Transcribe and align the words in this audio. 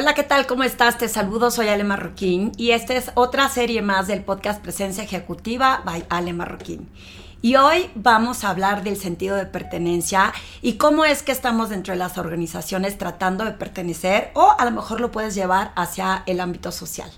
Hola, 0.00 0.14
¿qué 0.14 0.22
tal? 0.22 0.46
¿Cómo 0.46 0.62
estás? 0.62 0.96
Te 0.96 1.08
saludo, 1.08 1.50
soy 1.50 1.66
Ale 1.66 1.82
Marroquín 1.82 2.52
y 2.56 2.70
esta 2.70 2.94
es 2.94 3.10
otra 3.16 3.48
serie 3.48 3.82
más 3.82 4.06
del 4.06 4.22
podcast 4.22 4.62
Presencia 4.62 5.02
Ejecutiva 5.02 5.82
by 5.84 6.06
Ale 6.08 6.32
Marroquín. 6.32 6.88
Y 7.42 7.56
hoy 7.56 7.90
vamos 7.96 8.44
a 8.44 8.50
hablar 8.50 8.84
del 8.84 8.96
sentido 8.96 9.34
de 9.34 9.46
pertenencia 9.46 10.32
y 10.62 10.74
cómo 10.74 11.04
es 11.04 11.24
que 11.24 11.32
estamos 11.32 11.70
dentro 11.70 11.94
de 11.94 11.98
las 11.98 12.16
organizaciones 12.16 12.96
tratando 12.96 13.44
de 13.44 13.50
pertenecer 13.50 14.30
o 14.34 14.54
a 14.56 14.64
lo 14.64 14.70
mejor 14.70 15.00
lo 15.00 15.10
puedes 15.10 15.34
llevar 15.34 15.72
hacia 15.74 16.22
el 16.26 16.38
ámbito 16.38 16.70
social. 16.70 17.10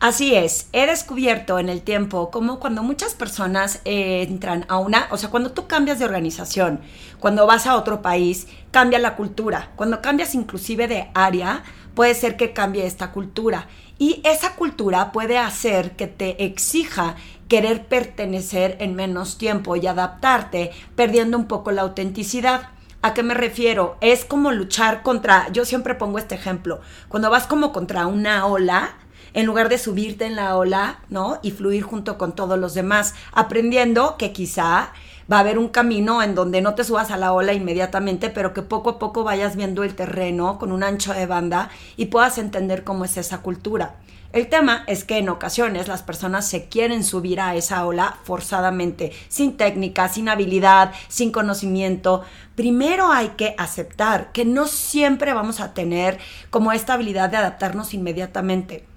Así 0.00 0.36
es, 0.36 0.68
he 0.70 0.86
descubierto 0.86 1.58
en 1.58 1.68
el 1.68 1.82
tiempo 1.82 2.30
como 2.30 2.60
cuando 2.60 2.84
muchas 2.84 3.14
personas 3.14 3.80
eh, 3.84 4.22
entran 4.22 4.64
a 4.68 4.78
una, 4.78 5.08
o 5.10 5.16
sea, 5.16 5.28
cuando 5.28 5.50
tú 5.50 5.66
cambias 5.66 5.98
de 5.98 6.04
organización, 6.04 6.80
cuando 7.18 7.48
vas 7.48 7.66
a 7.66 7.74
otro 7.74 8.00
país, 8.00 8.46
cambia 8.70 9.00
la 9.00 9.16
cultura. 9.16 9.72
Cuando 9.74 10.00
cambias 10.00 10.36
inclusive 10.36 10.86
de 10.86 11.10
área, 11.14 11.64
puede 11.98 12.14
ser 12.14 12.36
que 12.36 12.52
cambie 12.52 12.86
esta 12.86 13.10
cultura. 13.10 13.66
Y 13.98 14.20
esa 14.22 14.54
cultura 14.54 15.10
puede 15.10 15.36
hacer 15.36 15.96
que 15.96 16.06
te 16.06 16.44
exija 16.44 17.16
querer 17.48 17.86
pertenecer 17.86 18.76
en 18.78 18.94
menos 18.94 19.36
tiempo 19.36 19.74
y 19.74 19.84
adaptarte, 19.84 20.70
perdiendo 20.94 21.36
un 21.36 21.48
poco 21.48 21.72
la 21.72 21.82
autenticidad. 21.82 22.68
¿A 23.02 23.14
qué 23.14 23.24
me 23.24 23.34
refiero? 23.34 23.96
Es 24.00 24.24
como 24.24 24.52
luchar 24.52 25.02
contra, 25.02 25.48
yo 25.50 25.64
siempre 25.64 25.96
pongo 25.96 26.18
este 26.18 26.36
ejemplo, 26.36 26.80
cuando 27.08 27.30
vas 27.30 27.48
como 27.48 27.72
contra 27.72 28.06
una 28.06 28.46
ola, 28.46 28.94
en 29.34 29.46
lugar 29.46 29.68
de 29.68 29.78
subirte 29.78 30.24
en 30.24 30.36
la 30.36 30.56
ola, 30.56 31.00
¿no? 31.08 31.40
Y 31.42 31.50
fluir 31.50 31.82
junto 31.82 32.16
con 32.16 32.32
todos 32.32 32.60
los 32.60 32.74
demás, 32.74 33.16
aprendiendo 33.32 34.16
que 34.18 34.32
quizá 34.32 34.92
va 35.30 35.36
a 35.36 35.40
haber 35.40 35.58
un 35.58 35.68
camino 35.68 36.22
en 36.22 36.34
donde 36.34 36.60
no 36.60 36.74
te 36.74 36.84
subas 36.84 37.10
a 37.10 37.16
la 37.16 37.32
ola 37.32 37.52
inmediatamente, 37.52 38.30
pero 38.30 38.54
que 38.54 38.62
poco 38.62 38.90
a 38.90 38.98
poco 38.98 39.24
vayas 39.24 39.56
viendo 39.56 39.84
el 39.84 39.94
terreno 39.94 40.58
con 40.58 40.72
un 40.72 40.82
ancho 40.82 41.12
de 41.12 41.26
banda 41.26 41.70
y 41.96 42.06
puedas 42.06 42.38
entender 42.38 42.84
cómo 42.84 43.04
es 43.04 43.16
esa 43.16 43.38
cultura. 43.38 43.96
El 44.30 44.48
tema 44.48 44.84
es 44.86 45.04
que 45.04 45.16
en 45.16 45.30
ocasiones 45.30 45.88
las 45.88 46.02
personas 46.02 46.46
se 46.46 46.68
quieren 46.68 47.02
subir 47.02 47.40
a 47.40 47.54
esa 47.54 47.86
ola 47.86 48.18
forzadamente, 48.24 49.12
sin 49.28 49.56
técnica, 49.56 50.08
sin 50.08 50.28
habilidad, 50.28 50.92
sin 51.08 51.32
conocimiento. 51.32 52.24
Primero 52.54 53.10
hay 53.10 53.28
que 53.30 53.54
aceptar 53.56 54.30
que 54.32 54.44
no 54.44 54.66
siempre 54.66 55.32
vamos 55.32 55.60
a 55.60 55.72
tener 55.72 56.18
como 56.50 56.72
esta 56.72 56.94
habilidad 56.94 57.30
de 57.30 57.38
adaptarnos 57.38 57.94
inmediatamente. 57.94 58.87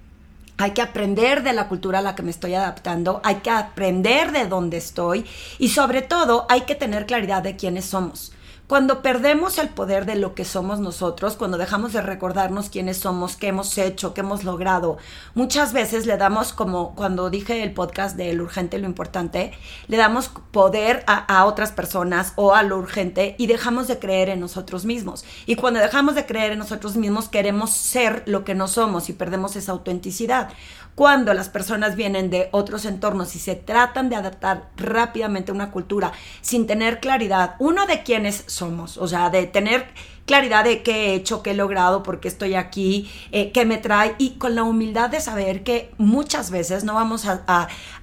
Hay 0.61 0.71
que 0.71 0.83
aprender 0.83 1.41
de 1.41 1.53
la 1.53 1.67
cultura 1.67 1.99
a 1.99 2.01
la 2.03 2.13
que 2.13 2.21
me 2.21 2.29
estoy 2.29 2.53
adaptando, 2.53 3.19
hay 3.23 3.37
que 3.37 3.49
aprender 3.49 4.31
de 4.31 4.45
dónde 4.45 4.77
estoy 4.77 5.25
y 5.57 5.69
sobre 5.69 6.03
todo 6.03 6.45
hay 6.49 6.61
que 6.61 6.75
tener 6.75 7.07
claridad 7.07 7.41
de 7.41 7.55
quiénes 7.55 7.85
somos. 7.85 8.31
Cuando 8.71 9.01
perdemos 9.01 9.57
el 9.57 9.67
poder 9.67 10.05
de 10.05 10.15
lo 10.15 10.33
que 10.33 10.45
somos 10.45 10.79
nosotros, 10.79 11.35
cuando 11.35 11.57
dejamos 11.57 11.91
de 11.91 11.99
recordarnos 11.99 12.69
quiénes 12.69 12.95
somos, 12.95 13.35
qué 13.35 13.49
hemos 13.49 13.77
hecho, 13.77 14.13
qué 14.13 14.21
hemos 14.21 14.45
logrado, 14.45 14.97
muchas 15.35 15.73
veces 15.73 16.05
le 16.05 16.15
damos, 16.15 16.53
como 16.53 16.95
cuando 16.95 17.29
dije 17.29 17.63
el 17.63 17.73
podcast 17.73 18.15
de 18.15 18.31
lo 18.31 18.45
urgente, 18.45 18.79
lo 18.79 18.87
importante, 18.87 19.51
le 19.89 19.97
damos 19.97 20.29
poder 20.51 21.03
a, 21.05 21.17
a 21.17 21.43
otras 21.47 21.73
personas 21.73 22.31
o 22.37 22.55
a 22.55 22.63
lo 22.63 22.77
urgente 22.77 23.35
y 23.37 23.47
dejamos 23.47 23.89
de 23.89 23.99
creer 23.99 24.29
en 24.29 24.39
nosotros 24.39 24.85
mismos. 24.85 25.25
Y 25.45 25.57
cuando 25.57 25.81
dejamos 25.81 26.15
de 26.15 26.25
creer 26.25 26.53
en 26.53 26.59
nosotros 26.59 26.95
mismos, 26.95 27.27
queremos 27.27 27.71
ser 27.71 28.23
lo 28.25 28.45
que 28.45 28.55
no 28.55 28.69
somos 28.69 29.09
y 29.09 29.13
perdemos 29.13 29.57
esa 29.57 29.73
autenticidad. 29.73 30.47
Cuando 30.95 31.33
las 31.33 31.47
personas 31.47 31.95
vienen 31.95 32.29
de 32.29 32.49
otros 32.51 32.85
entornos 32.85 33.35
y 33.35 33.39
se 33.39 33.55
tratan 33.55 34.09
de 34.09 34.17
adaptar 34.17 34.69
rápidamente 34.75 35.51
a 35.51 35.55
una 35.55 35.71
cultura 35.71 36.11
sin 36.41 36.67
tener 36.67 36.99
claridad, 36.99 37.55
uno 37.59 37.87
de 37.87 38.03
quiénes 38.03 38.43
o 38.61 39.07
sea, 39.07 39.29
de 39.29 39.47
tener 39.47 39.87
claridad 40.25 40.63
de 40.63 40.83
qué 40.83 41.07
he 41.07 41.13
hecho, 41.15 41.43
qué 41.43 41.51
he 41.51 41.53
logrado, 41.53 42.03
por 42.03 42.19
qué 42.19 42.27
estoy 42.27 42.55
aquí, 42.55 43.11
eh, 43.31 43.51
qué 43.51 43.65
me 43.65 43.77
trae 43.77 44.15
y 44.17 44.31
con 44.31 44.55
la 44.55 44.63
humildad 44.63 45.09
de 45.09 45.19
saber 45.19 45.63
que 45.63 45.91
muchas 45.97 46.51
veces 46.51 46.83
no 46.83 46.93
vamos 46.93 47.25
a, 47.25 47.43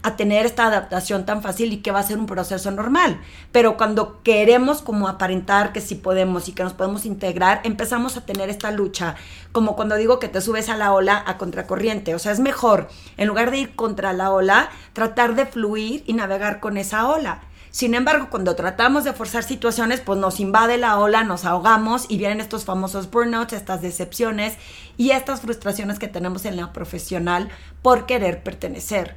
a, 0.03 0.17
tener 0.17 0.45
esta 0.47 0.67
adaptación 0.67 1.25
tan 1.25 1.43
fácil 1.43 1.73
y 1.73 1.79
que 1.79 1.91
va 1.91 2.01
a 2.01 2.03
ser 2.03 2.19
un 2.19 2.27
proceso 2.27 2.71
normal. 2.71 3.21
Pero 3.53 3.77
cuando 3.77 4.23
queremos 4.23 4.83
como 4.83 5.09
aparentar 5.09 5.73
que 5.73 5.81
sí 5.81 5.95
podemos 5.95 6.49
y 6.49 6.53
que 6.53 6.65
nos 6.65 6.75
podemos 6.75 7.07
integrar, 7.07 7.61
empezamos 7.65 8.17
a 8.17 8.27
tener 8.27 8.51
esta 8.51 8.73
lucha, 8.73 9.15
como 9.53 9.77
cuando 9.77 9.95
digo 9.95 10.19
que 10.19 10.29
te 10.29 10.41
subes 10.41 10.69
a 10.69 10.77
la 10.77 10.93
ola 10.93 11.23
a 11.27 11.39
contracorriente. 11.39 12.15
O 12.15 12.19
sea, 12.19 12.33
es 12.33 12.41
mejor, 12.41 12.89
en 13.17 13.29
lugar 13.29 13.51
de 13.51 13.59
ir 13.59 13.75
contra 13.75 14.13
la 14.13 14.31
ola, 14.33 14.71
tratar 14.93 15.35
de 15.35 15.47
fluir 15.47 16.05
y 16.07 16.13
navegar 16.15 16.61
con 16.61 16.77
esa 16.77 17.09
ola. 17.09 17.48
Sin 17.71 17.95
embargo, 17.95 18.29
cuando 18.31 18.57
tratamos 18.57 19.05
de 19.05 19.13
forzar 19.13 19.45
situaciones, 19.45 20.01
pues 20.01 20.19
nos 20.19 20.41
invade 20.41 20.79
la 20.79 20.99
ola, 20.99 21.25
nos 21.25 21.45
ahogamos 21.45 22.07
y 22.09 22.19
vienen 22.19 22.41
estos 22.41 22.65
famosos 22.65 23.11
burnouts, 23.11 23.53
estas 23.53 23.83
decepciones 23.83 24.57
y 24.97 25.11
estas 25.11 25.41
frustraciones 25.41 25.99
que 25.99 26.09
tenemos 26.09 26.45
en 26.45 26.57
la 26.57 26.73
profesional 26.73 27.49
por 27.83 28.07
querer 28.07 28.43
pertenecer. 28.43 29.17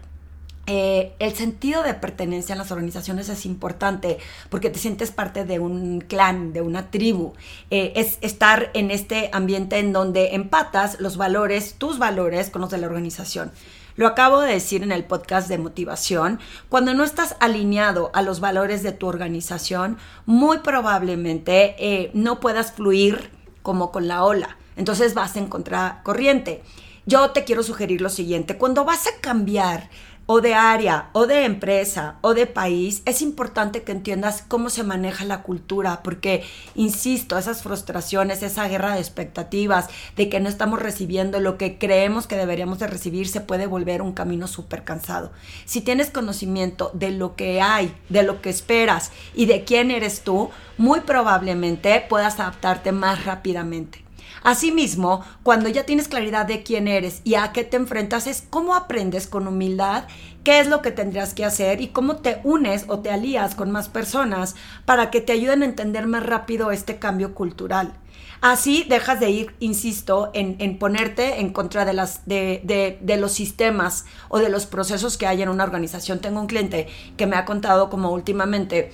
Eh, 0.68 1.14
el 1.18 1.34
sentido 1.34 1.82
de 1.82 1.96
pertenencia 1.96 2.54
en 2.54 2.60
las 2.60 2.72
organizaciones 2.72 3.30
es 3.30 3.46
importante 3.46 4.20
porque 4.50 4.70
te 4.70 4.78
sientes 4.78 5.12
parte 5.12 5.44
de 5.44 5.60
un 5.60 6.02
clan, 6.02 6.54
de 6.54 6.62
una 6.62 6.92
tribu. 6.92 7.34
Eh, 7.72 7.94
es 7.96 8.20
estar 8.22 8.70
en 8.74 8.92
este 8.92 9.30
ambiente 9.34 9.80
en 9.80 9.92
donde 9.92 10.36
empatas 10.36 11.00
los 11.00 11.18
valores, 11.18 11.76
tus 11.78 11.98
valores 11.98 12.50
con 12.50 12.62
los 12.62 12.70
de 12.70 12.78
la 12.78 12.88
organización. 12.88 13.52
Lo 13.96 14.08
acabo 14.08 14.42
de 14.42 14.54
decir 14.54 14.84
en 14.84 14.92
el 14.92 15.04
podcast 15.04 15.48
de 15.48 15.58
motivación. 15.58 16.40
Cuando 16.70 16.94
no 16.94 17.04
estás 17.04 17.36
alineado 17.40 18.12
a 18.14 18.22
los 18.22 18.40
valores 18.40 18.84
de 18.84 18.92
tu 18.92 19.08
organización, 19.08 19.98
muy 20.26 20.60
probablemente 20.60 21.76
eh, 21.78 22.12
no 22.14 22.40
puedas 22.40 22.72
fluir 22.72 23.32
como 23.62 23.92
con 23.92 24.08
la 24.08 24.24
ola. 24.24 24.58
Entonces 24.76 25.14
vas 25.14 25.36
en 25.36 25.48
contracorriente. 25.48 26.64
Yo 27.08 27.32
te 27.32 27.44
quiero 27.44 27.64
sugerir 27.64 28.00
lo 28.00 28.10
siguiente. 28.10 28.58
Cuando 28.58 28.86
vas 28.86 29.08
a 29.08 29.20
cambiar 29.22 29.90
o 30.28 30.40
de 30.40 30.54
área, 30.54 31.10
o 31.14 31.26
de 31.26 31.46
empresa, 31.46 32.18
o 32.22 32.36
de 32.36 32.46
país, 32.46 33.02
es 33.06 33.24
importante 33.24 33.82
que 33.82 33.92
entiendas 33.92 34.46
cómo 34.48 34.70
se 34.70 34.84
maneja 34.84 35.26
la 35.26 35.42
cultura, 35.42 36.04
porque, 36.04 36.44
insisto, 36.76 37.38
esas 37.38 37.64
frustraciones, 37.64 38.44
esa 38.44 38.68
guerra 38.68 38.94
de 38.94 39.02
expectativas, 39.02 39.88
de 40.16 40.30
que 40.30 40.40
no 40.40 40.48
estamos 40.48 40.80
recibiendo 40.80 41.40
lo 41.40 41.58
que 41.58 41.80
creemos 41.80 42.28
que 42.28 42.38
deberíamos 42.38 42.80
de 42.80 42.88
recibir, 42.88 43.28
se 43.28 43.42
puede 43.42 43.66
volver 43.66 44.04
un 44.04 44.14
camino 44.14 44.48
súper 44.48 44.84
cansado. 44.84 45.32
Si 45.66 45.82
tienes 45.82 46.12
conocimiento 46.12 46.92
de 46.94 47.12
lo 47.12 47.36
que 47.36 47.60
hay, 47.60 47.94
de 48.10 48.24
lo 48.24 48.42
que 48.42 48.52
esperas 48.52 49.12
y 49.34 49.48
de 49.48 49.64
quién 49.64 49.90
eres 49.90 50.22
tú, 50.22 50.52
muy 50.78 51.02
probablemente 51.02 52.06
puedas 52.08 52.40
adaptarte 52.40 52.92
más 52.92 53.26
rápidamente. 53.26 54.06
Asimismo, 54.44 55.24
cuando 55.44 55.70
ya 55.70 55.84
tienes 55.84 56.08
claridad 56.08 56.46
de 56.46 56.64
quién 56.64 56.88
eres 56.88 57.22
y 57.24 57.36
a 57.36 57.52
qué 57.52 57.64
te 57.64 57.78
enfrentas, 57.78 58.26
es 58.26 58.44
cómo 58.50 58.76
aprendes 58.76 59.28
con 59.28 59.48
humildad 59.48 60.06
qué 60.44 60.60
es 60.60 60.68
lo 60.68 60.82
que 60.82 60.92
tendrías 60.92 61.34
que 61.34 61.46
hacer 61.46 61.82
y 61.82 61.90
cómo 61.90 62.18
te 62.18 62.40
unes 62.44 62.86
o 62.88 63.00
te 63.00 63.12
alías 63.12 63.54
con 63.54 63.70
más 63.72 63.90
personas 63.90 64.56
para 64.86 65.12
que 65.12 65.22
te 65.22 65.34
ayuden 65.34 65.62
a 65.62 65.66
entender 65.66 66.08
más 66.08 66.26
rápido 66.26 66.72
este 66.72 66.98
cambio 66.98 67.36
cultural. 67.36 67.94
Así 68.42 68.84
dejas 68.90 69.20
de 69.20 69.30
ir, 69.30 69.56
insisto, 69.60 70.32
en, 70.34 70.80
ponerte 70.80 71.42
en 71.42 71.54
contra 71.54 71.86
de, 71.86 71.94
las, 71.94 72.26
de, 72.26 72.98
de, 73.00 73.18
los 73.18 73.34
sistemas 73.34 74.06
o 74.30 74.40
de 74.40 74.50
los 74.50 74.66
procesos 74.66 75.20
que 75.20 75.28
hay 75.28 75.44
en 75.44 75.50
una 75.50 75.64
organización. 75.64 76.20
Tengo 76.20 76.42
un 76.42 76.48
cliente 76.48 76.88
que 77.18 77.28
me 77.28 77.36
ha 77.36 77.46
contado 77.46 77.92
como 77.92 78.10
últimamente 78.10 78.94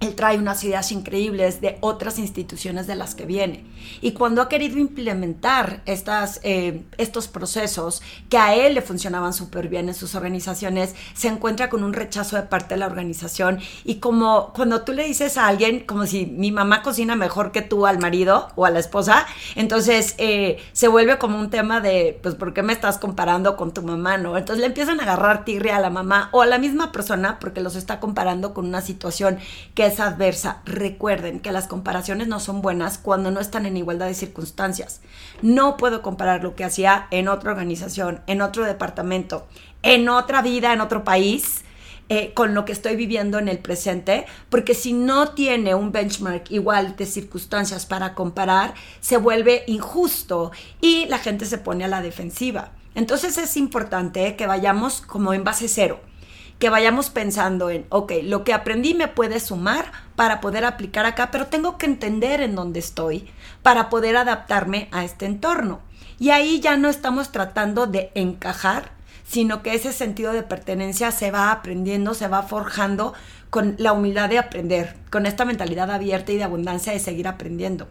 él 0.00 0.14
trae 0.14 0.38
unas 0.38 0.64
ideas 0.64 0.92
increíbles 0.92 1.60
de 1.60 1.76
otras 1.80 2.18
instituciones 2.18 2.86
de 2.86 2.96
las 2.96 3.14
que 3.14 3.26
viene. 3.26 3.64
Y 4.00 4.12
cuando 4.12 4.40
ha 4.40 4.48
querido 4.48 4.78
implementar 4.78 5.82
estas, 5.84 6.40
eh, 6.42 6.82
estos 6.96 7.28
procesos 7.28 8.02
que 8.30 8.38
a 8.38 8.54
él 8.54 8.74
le 8.74 8.82
funcionaban 8.82 9.34
súper 9.34 9.68
bien 9.68 9.88
en 9.88 9.94
sus 9.94 10.14
organizaciones, 10.14 10.94
se 11.12 11.28
encuentra 11.28 11.68
con 11.68 11.84
un 11.84 11.92
rechazo 11.92 12.36
de 12.36 12.42
parte 12.42 12.74
de 12.74 12.80
la 12.80 12.86
organización. 12.86 13.60
Y 13.84 13.96
como 13.96 14.52
cuando 14.54 14.82
tú 14.82 14.94
le 14.94 15.04
dices 15.04 15.36
a 15.36 15.46
alguien, 15.46 15.80
como 15.80 16.06
si 16.06 16.24
mi 16.24 16.50
mamá 16.50 16.82
cocina 16.82 17.14
mejor 17.14 17.52
que 17.52 17.60
tú 17.60 17.86
al 17.86 17.98
marido 17.98 18.48
o 18.56 18.64
a 18.64 18.70
la 18.70 18.78
esposa, 18.78 19.26
entonces 19.54 20.14
eh, 20.16 20.58
se 20.72 20.88
vuelve 20.88 21.18
como 21.18 21.38
un 21.38 21.50
tema 21.50 21.80
de, 21.80 22.18
pues, 22.22 22.36
¿por 22.36 22.54
qué 22.54 22.62
me 22.62 22.72
estás 22.72 22.96
comparando 22.96 23.54
con 23.56 23.74
tu 23.74 23.82
mamá? 23.82 24.16
¿no? 24.16 24.38
Entonces 24.38 24.60
le 24.60 24.66
empiezan 24.66 24.98
a 25.00 25.02
agarrar 25.02 25.44
tigre 25.44 25.72
a 25.72 25.80
la 25.80 25.90
mamá 25.90 26.30
o 26.32 26.40
a 26.40 26.46
la 26.46 26.56
misma 26.56 26.90
persona 26.90 27.38
porque 27.38 27.60
los 27.60 27.76
está 27.76 28.00
comparando 28.00 28.54
con 28.54 28.64
una 28.64 28.80
situación 28.80 29.38
que 29.74 29.89
adversa. 29.98 30.60
Recuerden 30.64 31.40
que 31.40 31.50
las 31.50 31.66
comparaciones 31.66 32.28
no 32.28 32.38
son 32.38 32.62
buenas 32.62 32.98
cuando 32.98 33.30
no 33.30 33.40
están 33.40 33.66
en 33.66 33.76
igualdad 33.76 34.06
de 34.06 34.14
circunstancias. 34.14 35.00
No 35.42 35.76
puedo 35.76 36.02
comparar 36.02 36.44
lo 36.44 36.54
que 36.54 36.64
hacía 36.64 37.08
en 37.10 37.26
otra 37.26 37.50
organización, 37.50 38.20
en 38.26 38.42
otro 38.42 38.64
departamento, 38.64 39.48
en 39.82 40.08
otra 40.08 40.42
vida, 40.42 40.72
en 40.72 40.80
otro 40.80 41.02
país. 41.02 41.64
Eh, 42.12 42.32
con 42.34 42.54
lo 42.54 42.64
que 42.64 42.72
estoy 42.72 42.96
viviendo 42.96 43.38
en 43.38 43.46
el 43.46 43.60
presente, 43.60 44.26
porque 44.48 44.74
si 44.74 44.92
no 44.92 45.28
tiene 45.28 45.76
un 45.76 45.92
benchmark 45.92 46.50
igual 46.50 46.96
de 46.96 47.06
circunstancias 47.06 47.86
para 47.86 48.16
comparar, 48.16 48.74
se 48.98 49.16
vuelve 49.16 49.62
injusto 49.68 50.50
y 50.80 51.06
la 51.06 51.18
gente 51.18 51.46
se 51.46 51.58
pone 51.58 51.84
a 51.84 51.88
la 51.88 52.02
defensiva. 52.02 52.72
Entonces 52.96 53.38
es 53.38 53.56
importante 53.56 54.34
que 54.34 54.48
vayamos 54.48 55.02
como 55.02 55.34
en 55.34 55.44
base 55.44 55.68
cero 55.68 56.00
que 56.60 56.68
vayamos 56.68 57.08
pensando 57.08 57.70
en, 57.70 57.86
ok, 57.88 58.12
lo 58.22 58.44
que 58.44 58.52
aprendí 58.52 58.92
me 58.92 59.08
puede 59.08 59.40
sumar 59.40 59.90
para 60.14 60.42
poder 60.42 60.66
aplicar 60.66 61.06
acá, 61.06 61.30
pero 61.32 61.46
tengo 61.46 61.78
que 61.78 61.86
entender 61.86 62.42
en 62.42 62.54
dónde 62.54 62.78
estoy 62.78 63.30
para 63.62 63.88
poder 63.88 64.16
adaptarme 64.16 64.88
a 64.92 65.02
este 65.02 65.24
entorno. 65.24 65.80
Y 66.18 66.30
ahí 66.30 66.60
ya 66.60 66.76
no 66.76 66.90
estamos 66.90 67.32
tratando 67.32 67.86
de 67.86 68.12
encajar, 68.14 68.92
sino 69.26 69.62
que 69.62 69.74
ese 69.74 69.94
sentido 69.94 70.34
de 70.34 70.42
pertenencia 70.42 71.10
se 71.12 71.30
va 71.30 71.50
aprendiendo, 71.50 72.12
se 72.12 72.28
va 72.28 72.42
forjando 72.42 73.14
con 73.48 73.74
la 73.78 73.94
humildad 73.94 74.28
de 74.28 74.38
aprender, 74.38 74.96
con 75.10 75.24
esta 75.24 75.46
mentalidad 75.46 75.90
abierta 75.90 76.30
y 76.32 76.36
de 76.36 76.44
abundancia 76.44 76.92
de 76.92 76.98
seguir 76.98 77.26
aprendiendo 77.26 77.88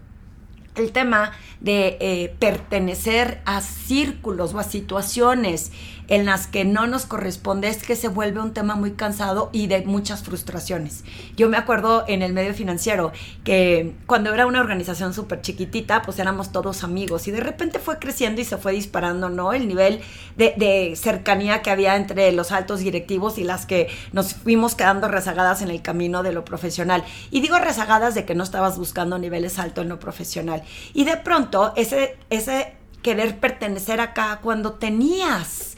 el 0.75 0.91
tema 0.91 1.31
de 1.59 1.97
eh, 1.99 2.35
pertenecer 2.39 3.41
a 3.45 3.61
círculos 3.61 4.53
o 4.53 4.59
a 4.59 4.63
situaciones 4.63 5.71
en 6.09 6.25
las 6.25 6.47
que 6.47 6.65
no 6.65 6.87
nos 6.87 7.05
corresponde 7.05 7.69
es 7.69 7.83
que 7.83 7.95
se 7.95 8.07
vuelve 8.07 8.41
un 8.41 8.53
tema 8.53 8.75
muy 8.75 8.91
cansado 8.91 9.49
y 9.53 9.67
de 9.67 9.83
muchas 9.83 10.23
frustraciones. 10.23 11.03
Yo 11.37 11.49
me 11.49 11.57
acuerdo 11.57 12.03
en 12.07 12.23
el 12.23 12.33
medio 12.33 12.53
financiero 12.53 13.11
que 13.43 13.95
cuando 14.07 14.33
era 14.33 14.47
una 14.47 14.59
organización 14.59 15.13
súper 15.13 15.41
chiquitita, 15.41 16.01
pues 16.01 16.19
éramos 16.19 16.51
todos 16.51 16.83
amigos 16.83 17.27
y 17.27 17.31
de 17.31 17.39
repente 17.39 17.79
fue 17.79 17.99
creciendo 17.99 18.41
y 18.41 18.45
se 18.45 18.57
fue 18.57 18.73
disparando, 18.73 19.29
¿no? 19.29 19.53
El 19.53 19.67
nivel 19.67 20.01
de, 20.35 20.95
cercanía 20.95 21.61
que 21.61 21.69
había 21.69 21.95
entre 21.95 22.31
los 22.31 22.51
altos 22.51 22.79
directivos 22.79 23.37
y 23.37 23.43
las 23.43 23.65
que 23.65 23.87
nos 24.11 24.33
fuimos 24.33 24.75
quedando 24.75 25.07
rezagadas 25.07 25.61
en 25.61 25.69
el 25.69 25.81
camino 25.81 26.23
de 26.23 26.33
lo 26.33 26.43
profesional. 26.43 27.03
Y 27.29 27.41
digo 27.41 27.59
rezagadas 27.59 28.15
de 28.15 28.25
que 28.25 28.35
no 28.35 28.43
estabas 28.43 28.77
buscando 28.77 29.19
niveles 29.19 29.59
altos 29.59 29.83
en 29.83 29.89
lo 29.89 29.99
profesional. 29.99 30.63
Y 30.93 31.05
de 31.05 31.17
pronto 31.17 31.73
ese, 31.75 32.17
ese 32.31 32.73
querer 33.01 33.39
pertenecer 33.39 34.01
acá 34.01 34.39
cuando 34.41 34.73
tenías 34.73 35.68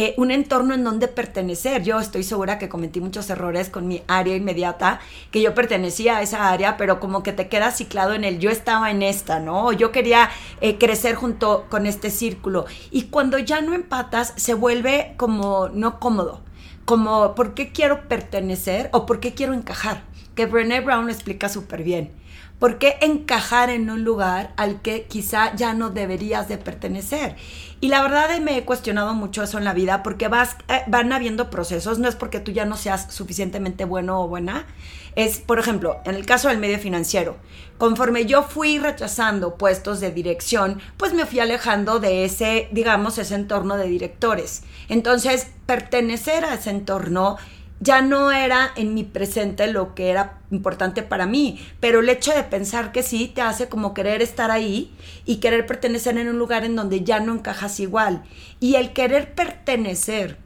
eh, 0.00 0.14
un 0.16 0.30
entorno 0.30 0.74
en 0.74 0.84
donde 0.84 1.08
pertenecer. 1.08 1.82
Yo 1.82 1.98
estoy 1.98 2.22
segura 2.22 2.56
que 2.60 2.68
cometí 2.68 3.00
muchos 3.00 3.28
errores 3.30 3.68
con 3.68 3.88
mi 3.88 4.04
área 4.06 4.36
inmediata, 4.36 5.00
que 5.32 5.42
yo 5.42 5.56
pertenecía 5.56 6.18
a 6.18 6.22
esa 6.22 6.50
área, 6.50 6.76
pero 6.76 7.00
como 7.00 7.24
que 7.24 7.32
te 7.32 7.48
quedas 7.48 7.78
ciclado 7.78 8.14
en 8.14 8.22
el 8.22 8.38
yo 8.38 8.48
estaba 8.48 8.92
en 8.92 9.02
esta, 9.02 9.40
¿no? 9.40 9.72
Yo 9.72 9.90
quería 9.90 10.30
eh, 10.60 10.78
crecer 10.78 11.16
junto 11.16 11.66
con 11.68 11.84
este 11.84 12.12
círculo. 12.12 12.66
Y 12.92 13.06
cuando 13.06 13.38
ya 13.38 13.60
no 13.60 13.74
empatas, 13.74 14.34
se 14.36 14.54
vuelve 14.54 15.14
como 15.16 15.68
no 15.70 15.98
cómodo, 15.98 16.42
como 16.84 17.34
¿por 17.34 17.54
qué 17.54 17.72
quiero 17.72 18.06
pertenecer 18.06 18.90
o 18.92 19.04
por 19.04 19.18
qué 19.18 19.34
quiero 19.34 19.52
encajar? 19.52 20.04
Que 20.36 20.46
Brené 20.46 20.80
Brown 20.80 21.06
lo 21.06 21.12
explica 21.12 21.48
súper 21.48 21.82
bien. 21.82 22.12
¿Por 22.58 22.78
qué 22.78 22.96
encajar 23.02 23.70
en 23.70 23.88
un 23.88 24.02
lugar 24.02 24.52
al 24.56 24.82
que 24.82 25.04
quizá 25.04 25.54
ya 25.54 25.74
no 25.74 25.90
deberías 25.90 26.48
de 26.48 26.58
pertenecer? 26.58 27.36
Y 27.80 27.86
la 27.86 28.02
verdad 28.02 28.36
me 28.40 28.58
he 28.58 28.64
cuestionado 28.64 29.14
mucho 29.14 29.44
eso 29.44 29.58
en 29.58 29.64
la 29.64 29.72
vida 29.72 30.02
porque 30.02 30.26
vas, 30.26 30.56
eh, 30.66 30.82
van 30.88 31.12
habiendo 31.12 31.50
procesos, 31.50 32.00
no 32.00 32.08
es 32.08 32.16
porque 32.16 32.40
tú 32.40 32.50
ya 32.50 32.64
no 32.64 32.76
seas 32.76 33.14
suficientemente 33.14 33.84
bueno 33.84 34.20
o 34.20 34.26
buena, 34.26 34.66
es, 35.14 35.38
por 35.38 35.60
ejemplo, 35.60 36.00
en 36.04 36.16
el 36.16 36.26
caso 36.26 36.48
del 36.48 36.58
medio 36.58 36.80
financiero, 36.80 37.36
conforme 37.76 38.26
yo 38.26 38.42
fui 38.42 38.78
rechazando 38.78 39.54
puestos 39.54 40.00
de 40.00 40.10
dirección, 40.10 40.80
pues 40.96 41.12
me 41.12 41.26
fui 41.26 41.38
alejando 41.38 42.00
de 42.00 42.24
ese, 42.24 42.68
digamos, 42.72 43.18
ese 43.18 43.36
entorno 43.36 43.76
de 43.76 43.86
directores. 43.86 44.62
Entonces, 44.88 45.48
pertenecer 45.66 46.44
a 46.44 46.54
ese 46.54 46.70
entorno 46.70 47.36
ya 47.80 48.02
no 48.02 48.32
era 48.32 48.72
en 48.76 48.94
mi 48.94 49.04
presente 49.04 49.70
lo 49.72 49.94
que 49.94 50.10
era 50.10 50.38
importante 50.50 51.02
para 51.02 51.26
mí, 51.26 51.64
pero 51.80 52.00
el 52.00 52.08
hecho 52.08 52.32
de 52.32 52.42
pensar 52.42 52.92
que 52.92 53.02
sí 53.02 53.28
te 53.28 53.42
hace 53.42 53.68
como 53.68 53.94
querer 53.94 54.22
estar 54.22 54.50
ahí 54.50 54.94
y 55.24 55.36
querer 55.36 55.66
pertenecer 55.66 56.18
en 56.18 56.28
un 56.28 56.38
lugar 56.38 56.64
en 56.64 56.76
donde 56.76 57.04
ya 57.04 57.20
no 57.20 57.34
encajas 57.34 57.80
igual. 57.80 58.24
Y 58.60 58.74
el 58.74 58.92
querer 58.92 59.34
pertenecer 59.34 60.38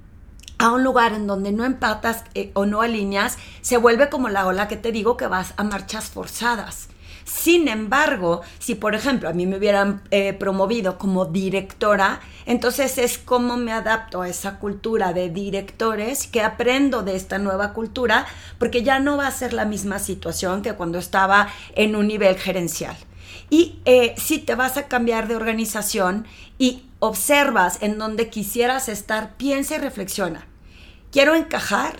a 0.58 0.70
un 0.70 0.84
lugar 0.84 1.12
en 1.14 1.26
donde 1.26 1.52
no 1.52 1.64
empatas 1.64 2.24
eh, 2.34 2.50
o 2.54 2.66
no 2.66 2.82
alineas, 2.82 3.38
se 3.62 3.78
vuelve 3.78 4.10
como 4.10 4.28
la 4.28 4.46
ola 4.46 4.68
que 4.68 4.76
te 4.76 4.92
digo 4.92 5.16
que 5.16 5.26
vas 5.26 5.54
a 5.56 5.64
marchas 5.64 6.10
forzadas. 6.10 6.88
Sin 7.24 7.68
embargo, 7.68 8.42
si 8.58 8.74
por 8.74 8.94
ejemplo 8.94 9.28
a 9.28 9.32
mí 9.32 9.46
me 9.46 9.56
hubieran 9.56 10.02
eh, 10.10 10.32
promovido 10.32 10.98
como 10.98 11.26
directora, 11.26 12.20
entonces 12.46 12.98
es 12.98 13.18
como 13.18 13.56
me 13.56 13.72
adapto 13.72 14.22
a 14.22 14.28
esa 14.28 14.58
cultura 14.58 15.12
de 15.12 15.30
directores, 15.30 16.26
que 16.26 16.42
aprendo 16.42 17.02
de 17.02 17.16
esta 17.16 17.38
nueva 17.38 17.72
cultura, 17.72 18.26
porque 18.58 18.82
ya 18.82 18.98
no 18.98 19.16
va 19.16 19.26
a 19.26 19.30
ser 19.30 19.52
la 19.52 19.64
misma 19.64 19.98
situación 19.98 20.62
que 20.62 20.74
cuando 20.74 20.98
estaba 20.98 21.48
en 21.74 21.96
un 21.96 22.08
nivel 22.08 22.36
gerencial. 22.36 22.96
Y 23.50 23.80
eh, 23.84 24.14
si 24.16 24.38
te 24.38 24.54
vas 24.54 24.76
a 24.76 24.88
cambiar 24.88 25.28
de 25.28 25.36
organización 25.36 26.26
y 26.58 26.84
observas 26.98 27.78
en 27.82 27.98
donde 27.98 28.30
quisieras 28.30 28.88
estar, 28.88 29.36
piensa 29.36 29.74
y 29.76 29.78
reflexiona. 29.78 30.46
¿Quiero 31.10 31.34
encajar? 31.34 31.98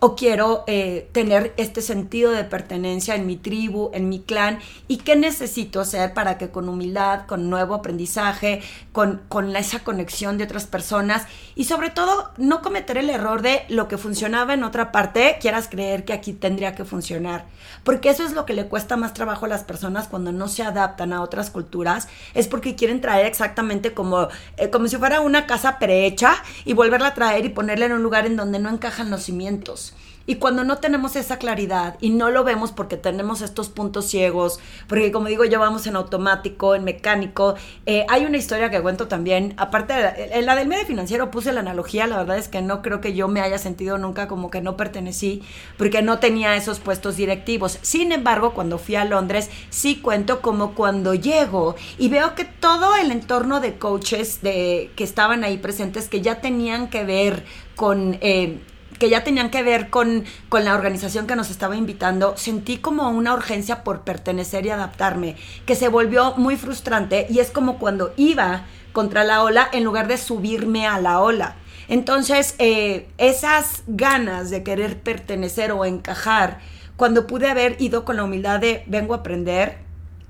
O 0.00 0.14
quiero 0.14 0.64
eh, 0.66 1.08
tener 1.12 1.52
este 1.56 1.82
sentido 1.82 2.30
de 2.30 2.44
pertenencia 2.44 3.14
en 3.14 3.26
mi 3.26 3.36
tribu, 3.36 3.90
en 3.92 4.08
mi 4.08 4.20
clan, 4.20 4.58
y 4.86 4.98
qué 4.98 5.16
necesito 5.16 5.80
hacer 5.80 6.14
para 6.14 6.38
que 6.38 6.50
con 6.50 6.68
humildad, 6.68 7.26
con 7.26 7.50
nuevo 7.50 7.74
aprendizaje, 7.74 8.62
con, 8.92 9.22
con 9.28 9.54
esa 9.56 9.80
conexión 9.80 10.38
de 10.38 10.44
otras 10.44 10.66
personas, 10.66 11.26
y 11.54 11.64
sobre 11.64 11.90
todo 11.90 12.30
no 12.36 12.62
cometer 12.62 12.98
el 12.98 13.10
error 13.10 13.42
de 13.42 13.64
lo 13.68 13.88
que 13.88 13.98
funcionaba 13.98 14.54
en 14.54 14.64
otra 14.64 14.92
parte, 14.92 15.38
quieras 15.40 15.68
creer 15.68 16.04
que 16.04 16.12
aquí 16.12 16.32
tendría 16.32 16.74
que 16.74 16.84
funcionar, 16.84 17.46
porque 17.84 18.10
eso 18.10 18.24
es 18.24 18.32
lo 18.32 18.46
que 18.46 18.54
le 18.54 18.66
cuesta 18.66 18.96
más 18.96 19.14
trabajo 19.14 19.46
a 19.46 19.48
las 19.48 19.64
personas 19.64 20.08
cuando 20.08 20.32
no 20.32 20.48
se 20.48 20.62
adaptan 20.62 21.12
a 21.12 21.22
otras 21.22 21.50
culturas, 21.50 22.08
es 22.34 22.48
porque 22.48 22.76
quieren 22.76 23.00
traer 23.00 23.26
exactamente 23.26 23.94
como, 23.94 24.28
eh, 24.56 24.70
como 24.70 24.88
si 24.88 24.96
fuera 24.96 25.20
una 25.20 25.46
casa 25.46 25.78
prehecha 25.78 26.36
y 26.64 26.72
volverla 26.72 27.08
a 27.08 27.14
traer 27.14 27.44
y 27.44 27.50
ponerla 27.50 27.86
en 27.86 27.92
un 27.92 28.02
lugar 28.02 28.26
en 28.26 28.36
donde 28.36 28.58
no 28.58 28.68
encajan 28.68 29.10
los 29.10 29.22
cimientos. 29.22 29.87
Y 30.28 30.34
cuando 30.34 30.62
no 30.62 30.76
tenemos 30.76 31.16
esa 31.16 31.38
claridad 31.38 31.96
y 32.02 32.10
no 32.10 32.28
lo 32.28 32.44
vemos 32.44 32.70
porque 32.70 32.98
tenemos 32.98 33.40
estos 33.40 33.70
puntos 33.70 34.04
ciegos, 34.10 34.60
porque 34.86 35.10
como 35.10 35.28
digo, 35.28 35.46
ya 35.46 35.58
vamos 35.58 35.86
en 35.86 35.96
automático, 35.96 36.74
en 36.74 36.84
mecánico, 36.84 37.54
eh, 37.86 38.04
hay 38.10 38.26
una 38.26 38.36
historia 38.36 38.68
que 38.68 38.82
cuento 38.82 39.08
también, 39.08 39.54
aparte 39.56 39.94
de 39.94 40.28
en 40.34 40.44
la 40.44 40.54
del 40.54 40.68
medio 40.68 40.84
financiero 40.84 41.30
puse 41.30 41.50
la 41.50 41.60
analogía, 41.60 42.06
la 42.06 42.18
verdad 42.18 42.36
es 42.36 42.48
que 42.48 42.60
no 42.60 42.82
creo 42.82 43.00
que 43.00 43.14
yo 43.14 43.26
me 43.26 43.40
haya 43.40 43.56
sentido 43.56 43.96
nunca 43.96 44.28
como 44.28 44.50
que 44.50 44.60
no 44.60 44.76
pertenecí, 44.76 45.40
porque 45.78 46.02
no 46.02 46.18
tenía 46.18 46.56
esos 46.56 46.78
puestos 46.78 47.16
directivos. 47.16 47.78
Sin 47.80 48.12
embargo, 48.12 48.52
cuando 48.52 48.76
fui 48.76 48.96
a 48.96 49.06
Londres, 49.06 49.48
sí 49.70 49.96
cuento 49.96 50.42
como 50.42 50.74
cuando 50.74 51.14
llego 51.14 51.74
y 51.96 52.10
veo 52.10 52.34
que 52.34 52.44
todo 52.44 52.96
el 52.96 53.12
entorno 53.12 53.60
de 53.60 53.78
coaches 53.78 54.42
de, 54.42 54.90
que 54.94 55.04
estaban 55.04 55.42
ahí 55.42 55.56
presentes, 55.56 56.06
que 56.06 56.20
ya 56.20 56.42
tenían 56.42 56.90
que 56.90 57.04
ver 57.04 57.46
con... 57.76 58.18
Eh, 58.20 58.58
que 58.98 59.10
ya 59.10 59.24
tenían 59.24 59.50
que 59.50 59.62
ver 59.62 59.90
con, 59.90 60.24
con 60.48 60.64
la 60.64 60.74
organización 60.74 61.26
que 61.26 61.36
nos 61.36 61.50
estaba 61.50 61.76
invitando, 61.76 62.36
sentí 62.36 62.78
como 62.78 63.08
una 63.08 63.34
urgencia 63.34 63.84
por 63.84 64.02
pertenecer 64.02 64.66
y 64.66 64.70
adaptarme, 64.70 65.36
que 65.66 65.74
se 65.74 65.88
volvió 65.88 66.34
muy 66.36 66.56
frustrante 66.56 67.26
y 67.30 67.38
es 67.38 67.50
como 67.50 67.78
cuando 67.78 68.12
iba 68.16 68.64
contra 68.92 69.24
la 69.24 69.42
ola 69.42 69.68
en 69.72 69.84
lugar 69.84 70.08
de 70.08 70.18
subirme 70.18 70.86
a 70.86 71.00
la 71.00 71.20
ola. 71.20 71.56
Entonces, 71.88 72.54
eh, 72.58 73.08
esas 73.16 73.82
ganas 73.86 74.50
de 74.50 74.62
querer 74.62 75.00
pertenecer 75.00 75.72
o 75.72 75.84
encajar, 75.84 76.60
cuando 76.96 77.26
pude 77.26 77.48
haber 77.48 77.80
ido 77.80 78.04
con 78.04 78.16
la 78.16 78.24
humildad 78.24 78.60
de 78.60 78.82
vengo 78.86 79.14
a 79.14 79.18
aprender, 79.18 79.78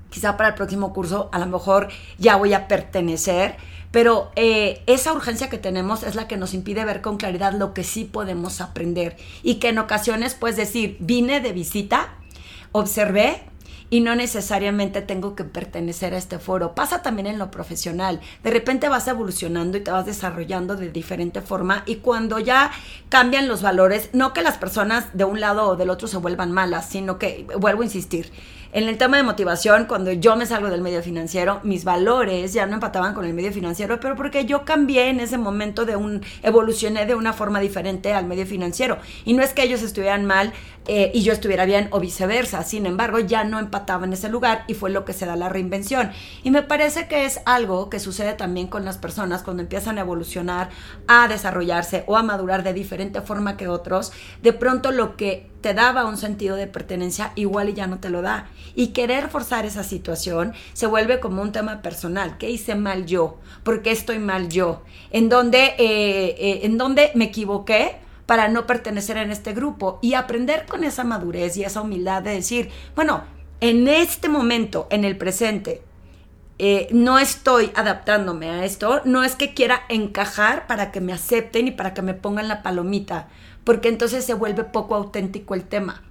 quizá 0.09 0.37
para 0.37 0.49
el 0.49 0.55
próximo 0.55 0.93
curso 0.93 1.29
a 1.31 1.39
lo 1.39 1.47
mejor 1.47 1.89
ya 2.17 2.35
voy 2.35 2.53
a 2.53 2.67
pertenecer, 2.67 3.57
pero 3.91 4.31
eh, 4.35 4.83
esa 4.85 5.13
urgencia 5.13 5.49
que 5.49 5.57
tenemos 5.57 6.03
es 6.03 6.15
la 6.15 6.27
que 6.27 6.37
nos 6.37 6.53
impide 6.53 6.85
ver 6.85 7.01
con 7.01 7.17
claridad 7.17 7.53
lo 7.53 7.73
que 7.73 7.83
sí 7.83 8.05
podemos 8.05 8.61
aprender 8.61 9.17
y 9.43 9.55
que 9.55 9.69
en 9.69 9.79
ocasiones 9.79 10.35
puedes 10.35 10.57
decir, 10.57 10.97
vine 10.99 11.41
de 11.41 11.53
visita, 11.53 12.13
observé, 12.71 13.43
y 13.89 14.01
no 14.01 14.15
necesariamente 14.15 15.01
tengo 15.01 15.35
que 15.35 15.43
pertenecer 15.43 16.13
a 16.13 16.17
este 16.17 16.39
foro. 16.39 16.75
Pasa 16.75 17.01
también 17.01 17.27
en 17.27 17.39
lo 17.39 17.51
profesional. 17.51 18.19
De 18.43 18.51
repente 18.51 18.89
vas 18.89 19.07
evolucionando 19.07 19.77
y 19.77 19.81
te 19.81 19.91
vas 19.91 20.05
desarrollando 20.05 20.75
de 20.75 20.91
diferente 20.91 21.41
forma 21.41 21.83
y 21.85 21.95
cuando 21.95 22.39
ya 22.39 22.71
cambian 23.09 23.47
los 23.47 23.61
valores, 23.61 24.09
no 24.13 24.33
que 24.33 24.41
las 24.41 24.57
personas 24.57 25.05
de 25.13 25.23
un 25.23 25.39
lado 25.39 25.69
o 25.69 25.75
del 25.75 25.89
otro 25.89 26.07
se 26.07 26.17
vuelvan 26.17 26.51
malas, 26.51 26.87
sino 26.89 27.17
que, 27.17 27.47
vuelvo 27.57 27.81
a 27.81 27.85
insistir, 27.85 28.31
en 28.71 28.87
el 28.87 28.97
tema 28.99 29.17
de 29.17 29.23
motivación, 29.23 29.85
cuando 29.85 30.11
yo 30.11 30.35
me 30.35 30.45
salgo 30.45 30.69
del 30.69 30.81
medio 30.81 31.01
financiero, 31.01 31.59
mis 31.63 31.83
valores 31.83 32.53
ya 32.53 32.67
no 32.67 32.75
empataban 32.75 33.15
con 33.15 33.25
el 33.25 33.33
medio 33.33 33.51
financiero, 33.51 33.99
pero 33.99 34.15
porque 34.15 34.45
yo 34.45 34.63
cambié 34.63 35.09
en 35.09 35.19
ese 35.19 35.39
momento 35.39 35.85
de 35.85 35.95
un, 35.95 36.21
evolucioné 36.43 37.07
de 37.07 37.15
una 37.15 37.33
forma 37.33 37.59
diferente 37.59 38.13
al 38.13 38.25
medio 38.25 38.45
financiero. 38.45 38.99
Y 39.25 39.33
no 39.33 39.41
es 39.41 39.53
que 39.53 39.63
ellos 39.63 39.81
estuvieran 39.81 40.25
mal 40.25 40.53
eh, 40.87 41.11
y 41.15 41.23
yo 41.23 41.33
estuviera 41.33 41.65
bien 41.65 41.87
o 41.91 41.99
viceversa, 41.99 42.63
sin 42.63 42.85
embargo, 42.85 43.19
ya 43.19 43.43
no 43.43 43.57
empataba 43.57 44.05
en 44.05 44.13
ese 44.13 44.29
lugar 44.29 44.65
y 44.67 44.75
fue 44.75 44.91
lo 44.91 45.03
que 45.03 45.13
se 45.13 45.25
da 45.25 45.35
la 45.35 45.49
reinvención. 45.49 46.11
Y 46.43 46.51
me 46.51 46.61
parece 46.61 47.07
que 47.07 47.25
es 47.25 47.41
algo 47.45 47.89
que 47.89 47.99
sucede 47.99 48.33
también 48.33 48.67
con 48.67 48.85
las 48.85 48.99
personas 48.99 49.41
cuando 49.41 49.63
empiezan 49.63 49.97
a 49.97 50.01
evolucionar, 50.01 50.69
a 51.07 51.27
desarrollarse 51.27 52.03
o 52.05 52.17
a 52.17 52.23
madurar 52.23 52.63
de 52.63 52.73
diferente 52.73 53.21
forma 53.21 53.57
que 53.57 53.67
otros, 53.67 54.11
de 54.43 54.53
pronto 54.53 54.91
lo 54.91 55.17
que 55.17 55.48
te 55.61 55.73
daba 55.73 56.05
un 56.05 56.17
sentido 56.17 56.55
de 56.55 56.67
pertenencia, 56.67 57.31
igual 57.35 57.69
y 57.69 57.73
ya 57.73 57.87
no 57.87 57.99
te 57.99 58.09
lo 58.09 58.21
da. 58.21 58.47
Y 58.75 58.87
querer 58.87 59.29
forzar 59.29 59.65
esa 59.65 59.83
situación 59.83 60.53
se 60.73 60.87
vuelve 60.87 61.19
como 61.19 61.41
un 61.41 61.51
tema 61.51 61.81
personal. 61.81 62.37
¿Qué 62.37 62.49
hice 62.49 62.75
mal 62.75 63.05
yo? 63.05 63.37
¿Por 63.63 63.81
qué 63.81 63.91
estoy 63.91 64.19
mal 64.19 64.49
yo? 64.49 64.83
¿En 65.11 65.29
dónde, 65.29 65.75
eh, 65.77 66.35
eh, 66.37 66.59
¿en 66.63 66.77
dónde 66.77 67.11
me 67.15 67.25
equivoqué? 67.25 67.97
para 68.25 68.47
no 68.47 68.67
pertenecer 68.67 69.17
en 69.17 69.31
este 69.31 69.53
grupo 69.53 69.97
y 70.03 70.13
aprender 70.13 70.67
con 70.67 70.83
esa 70.83 71.03
madurez 71.03 71.57
y 71.57 71.63
esa 71.63 71.81
humildad 71.81 72.21
de 72.21 72.29
decir, 72.29 72.69
bueno, 72.95 73.23
en 73.59 73.87
este 73.87 74.29
momento, 74.29 74.85
en 74.91 75.03
el 75.03 75.17
presente, 75.17 75.81
eh, 76.59 76.89
no 76.91 77.17
estoy 77.17 77.71
adaptándome 77.73 78.49
a 78.49 78.65
esto, 78.65 79.01
no 79.05 79.23
es 79.23 79.35
que 79.35 79.53
quiera 79.53 79.81
encajar 79.89 80.67
para 80.67 80.91
que 80.91 81.01
me 81.01 81.11
acepten 81.11 81.69
y 81.69 81.71
para 81.71 81.93
que 81.93 82.01
me 82.01 82.13
pongan 82.13 82.47
la 82.49 82.61
palomita, 82.61 83.29
porque 83.63 83.89
entonces 83.89 84.25
se 84.25 84.33
vuelve 84.33 84.63
poco 84.63 84.95
auténtico 84.95 85.53
el 85.53 85.63
tema. 85.63 86.03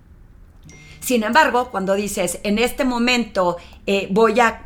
Sin 1.00 1.23
embargo, 1.23 1.71
cuando 1.71 1.95
dices, 1.95 2.40
en 2.43 2.59
este 2.59 2.85
momento 2.85 3.57
eh, 3.87 4.09
voy 4.11 4.40
a 4.40 4.64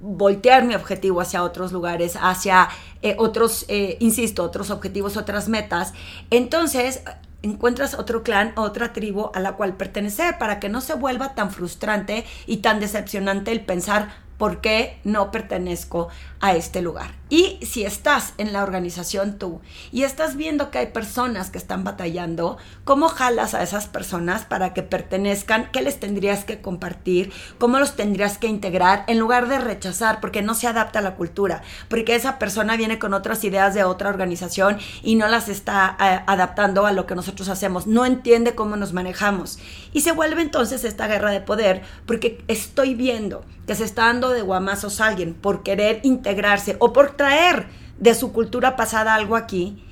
voltear 0.00 0.64
mi 0.64 0.74
objetivo 0.74 1.20
hacia 1.20 1.42
otros 1.42 1.72
lugares, 1.72 2.16
hacia 2.20 2.68
eh, 3.02 3.16
otros, 3.18 3.66
insisto, 3.98 4.44
otros 4.44 4.70
objetivos, 4.70 5.16
otras 5.16 5.48
metas, 5.48 5.92
entonces 6.30 7.02
encuentras 7.42 7.94
otro 7.94 8.22
clan, 8.22 8.52
otra 8.56 8.92
tribu 8.92 9.30
a 9.34 9.40
la 9.40 9.52
cual 9.52 9.76
pertenecer 9.76 10.38
para 10.38 10.60
que 10.60 10.68
no 10.68 10.80
se 10.80 10.94
vuelva 10.94 11.34
tan 11.34 11.50
frustrante 11.50 12.24
y 12.46 12.58
tan 12.58 12.80
decepcionante 12.80 13.52
el 13.52 13.60
pensar 13.60 14.08
por 14.38 14.60
qué 14.60 14.98
no 15.04 15.30
pertenezco 15.30 16.08
a 16.40 16.54
este 16.54 16.82
lugar. 16.82 17.18
Y 17.30 17.58
si 17.62 17.84
estás 17.84 18.32
en 18.38 18.54
la 18.54 18.62
organización 18.62 19.38
tú 19.38 19.60
y 19.92 20.04
estás 20.04 20.36
viendo 20.36 20.70
que 20.70 20.78
hay 20.78 20.86
personas 20.86 21.50
que 21.50 21.58
están 21.58 21.84
batallando, 21.84 22.56
¿cómo 22.84 23.08
jalas 23.08 23.52
a 23.52 23.62
esas 23.62 23.86
personas 23.86 24.46
para 24.46 24.72
que 24.72 24.82
pertenezcan? 24.82 25.70
¿Qué 25.70 25.82
les 25.82 26.00
tendrías 26.00 26.44
que 26.44 26.62
compartir? 26.62 27.30
¿Cómo 27.58 27.78
los 27.78 27.96
tendrías 27.96 28.38
que 28.38 28.46
integrar 28.46 29.04
en 29.08 29.18
lugar 29.18 29.48
de 29.48 29.58
rechazar 29.58 30.20
porque 30.20 30.40
no 30.40 30.54
se 30.54 30.68
adapta 30.68 31.00
a 31.00 31.02
la 31.02 31.16
cultura? 31.16 31.62
Porque 31.88 32.14
esa 32.14 32.38
persona 32.38 32.78
viene 32.78 32.98
con 32.98 33.12
otras 33.12 33.44
ideas 33.44 33.74
de 33.74 33.84
otra 33.84 34.08
organización 34.08 34.78
y 35.02 35.16
no 35.16 35.28
las 35.28 35.50
está 35.50 35.98
eh, 36.00 36.24
adaptando 36.26 36.86
a 36.86 36.92
lo 36.92 37.06
que 37.06 37.14
nosotros 37.14 37.50
hacemos, 37.50 37.86
no 37.86 38.06
entiende 38.06 38.54
cómo 38.54 38.76
nos 38.76 38.94
manejamos. 38.94 39.58
Y 39.92 40.00
se 40.00 40.12
vuelve 40.12 40.40
entonces 40.40 40.84
esta 40.84 41.08
guerra 41.08 41.30
de 41.30 41.42
poder 41.42 41.82
porque 42.06 42.42
estoy 42.48 42.94
viendo 42.94 43.44
que 43.66 43.74
se 43.74 43.84
está 43.84 44.06
dando 44.06 44.30
de 44.30 44.40
guamazos 44.40 45.02
a 45.02 45.08
alguien 45.08 45.34
por 45.34 45.62
querer 45.62 46.00
integrarse 46.28 46.76
o 46.78 46.92
por 46.92 47.12
traer 47.12 47.66
de 47.98 48.14
su 48.14 48.32
cultura 48.32 48.76
pasada 48.76 49.14
algo 49.14 49.34
aquí, 49.34 49.82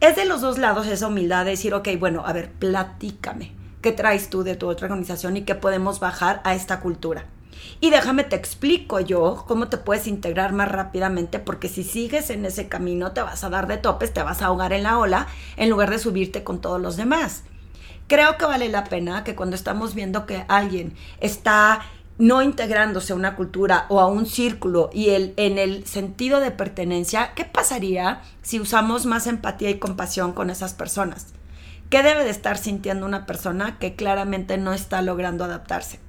es 0.00 0.16
de 0.16 0.24
los 0.24 0.40
dos 0.40 0.58
lados 0.58 0.88
esa 0.88 1.06
humildad 1.06 1.44
de 1.44 1.52
decir, 1.52 1.72
ok, 1.72 1.88
bueno, 1.98 2.24
a 2.26 2.32
ver, 2.32 2.50
platícame, 2.50 3.52
¿qué 3.80 3.92
traes 3.92 4.28
tú 4.28 4.42
de 4.42 4.56
tu 4.56 4.68
otra 4.68 4.86
organización 4.86 5.36
y 5.36 5.42
qué 5.42 5.54
podemos 5.54 6.00
bajar 6.00 6.40
a 6.44 6.54
esta 6.54 6.80
cultura? 6.80 7.26
Y 7.80 7.90
déjame 7.90 8.24
te 8.24 8.34
explico 8.34 8.98
yo 8.98 9.44
cómo 9.46 9.68
te 9.68 9.78
puedes 9.78 10.08
integrar 10.08 10.52
más 10.52 10.68
rápidamente, 10.68 11.38
porque 11.38 11.68
si 11.68 11.84
sigues 11.84 12.28
en 12.30 12.44
ese 12.44 12.68
camino 12.68 13.12
te 13.12 13.22
vas 13.22 13.44
a 13.44 13.50
dar 13.50 13.68
de 13.68 13.78
topes, 13.78 14.12
te 14.12 14.22
vas 14.22 14.42
a 14.42 14.46
ahogar 14.46 14.72
en 14.72 14.82
la 14.82 14.98
ola, 14.98 15.28
en 15.56 15.70
lugar 15.70 15.90
de 15.90 16.00
subirte 16.00 16.42
con 16.42 16.60
todos 16.60 16.80
los 16.80 16.96
demás. 16.96 17.44
Creo 18.08 18.36
que 18.36 18.44
vale 18.44 18.68
la 18.68 18.84
pena 18.84 19.22
que 19.22 19.36
cuando 19.36 19.54
estamos 19.54 19.94
viendo 19.94 20.26
que 20.26 20.44
alguien 20.48 20.94
está 21.20 21.80
no 22.18 22.42
integrándose 22.42 23.12
a 23.12 23.16
una 23.16 23.34
cultura 23.34 23.86
o 23.88 24.00
a 24.00 24.06
un 24.06 24.26
círculo 24.26 24.90
y 24.92 25.10
el, 25.10 25.34
en 25.36 25.58
el 25.58 25.86
sentido 25.86 26.40
de 26.40 26.50
pertenencia, 26.50 27.32
¿qué 27.34 27.44
pasaría 27.44 28.22
si 28.42 28.60
usamos 28.60 29.06
más 29.06 29.26
empatía 29.26 29.70
y 29.70 29.78
compasión 29.78 30.32
con 30.32 30.50
esas 30.50 30.74
personas? 30.74 31.34
¿Qué 31.90 32.02
debe 32.02 32.24
de 32.24 32.30
estar 32.30 32.56
sintiendo 32.56 33.06
una 33.06 33.26
persona 33.26 33.78
que 33.78 33.94
claramente 33.94 34.58
no 34.58 34.72
está 34.72 35.02
logrando 35.02 35.44
adaptarse? 35.44 36.00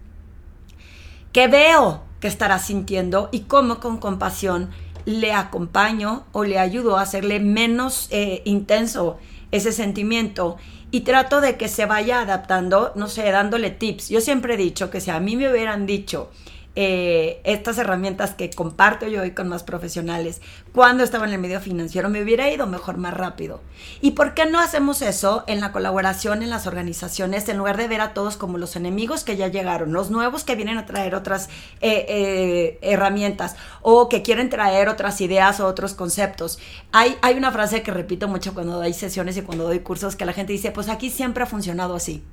¿Qué 1.31 1.47
veo 1.47 2.03
que 2.19 2.27
estará 2.27 2.59
sintiendo 2.59 3.29
y 3.31 3.41
cómo 3.41 3.79
con 3.79 3.97
compasión 3.97 4.69
le 5.05 5.33
acompaño 5.33 6.25
o 6.31 6.43
le 6.43 6.59
ayudo 6.59 6.97
a 6.97 7.01
hacerle 7.01 7.39
menos 7.39 8.07
eh, 8.11 8.41
intenso 8.45 9.19
ese 9.51 9.71
sentimiento 9.71 10.57
y 10.95 11.01
trato 11.01 11.41
de 11.41 11.57
que 11.57 11.67
se 11.67 11.85
vaya 11.85 12.21
adaptando, 12.21 12.93
no 12.95 13.09
sé, 13.09 13.29
dándole 13.29 13.69
tips. 13.69 14.07
Yo 14.07 14.21
siempre 14.21 14.53
he 14.53 14.57
dicho 14.57 14.89
que 14.89 15.01
si 15.01 15.11
a 15.11 15.19
mí 15.19 15.35
me 15.35 15.51
hubieran 15.51 15.85
dicho, 15.85 16.31
eh, 16.75 17.39
estas 17.45 17.77
herramientas 17.77 18.33
que 18.33 18.49
comparto 18.49 19.07
yo 19.07 19.21
hoy 19.21 19.31
con 19.31 19.47
más 19.47 19.63
profesionales 19.63 20.41
cuando 20.73 21.03
estaba 21.03 21.25
en 21.25 21.33
el 21.33 21.39
medio 21.39 21.61
financiero 21.61 22.09
me 22.09 22.21
hubiera 22.21 22.51
ido 22.51 22.67
mejor 22.67 22.97
más 22.97 23.13
rápido. 23.13 23.61
¿Y 24.01 24.11
por 24.11 24.33
qué 24.33 24.45
no 24.45 24.59
hacemos 24.59 25.01
eso 25.01 25.43
en 25.47 25.61
la 25.61 25.71
colaboración 25.71 26.43
en 26.43 26.49
las 26.49 26.67
organizaciones 26.67 27.47
en 27.47 27.57
lugar 27.57 27.77
de 27.77 27.87
ver 27.87 28.01
a 28.01 28.13
todos 28.13 28.35
como 28.35 28.57
los 28.57 28.75
enemigos 28.75 29.23
que 29.23 29.37
ya 29.37 29.47
llegaron, 29.47 29.93
los 29.93 30.11
nuevos 30.11 30.43
que 30.43 30.55
vienen 30.55 30.77
a 30.77 30.85
traer 30.85 31.15
otras 31.15 31.47
eh, 31.81 32.05
eh, 32.09 32.79
herramientas 32.81 33.55
o 33.81 34.09
que 34.09 34.21
quieren 34.21 34.49
traer 34.49 34.89
otras 34.89 35.21
ideas 35.21 35.59
o 35.59 35.67
otros 35.67 35.93
conceptos? 35.93 36.59
Hay, 36.91 37.15
hay 37.21 37.35
una 37.35 37.51
frase 37.51 37.83
que 37.83 37.91
repito 37.91 38.27
mucho 38.27 38.53
cuando 38.53 38.73
doy 38.73 38.93
sesiones 38.93 39.37
y 39.37 39.41
cuando 39.43 39.63
doy 39.63 39.79
cursos 39.79 40.15
que 40.15 40.25
la 40.25 40.33
gente 40.33 40.53
dice, 40.53 40.71
pues 40.71 40.89
aquí 40.89 41.09
siempre 41.09 41.43
ha 41.43 41.47
funcionado 41.47 41.95
así. 41.95 42.23